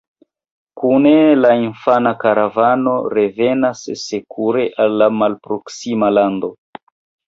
Kune 0.79 1.11
la 1.41 1.51
infana 1.65 2.15
karavano 2.25 2.95
revenas 3.19 3.87
sekure 4.09 4.69
al 4.89 5.01
la 5.05 5.15
malproksima 5.23 6.15
lando. 6.21 6.57